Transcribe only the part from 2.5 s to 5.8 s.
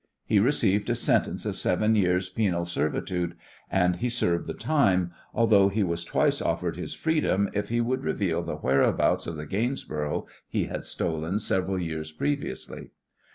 servitude, and he served the time, although